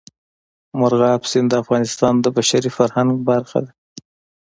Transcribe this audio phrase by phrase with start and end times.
[0.79, 3.71] مورغاب سیند د افغانستان د بشري فرهنګ برخه ده.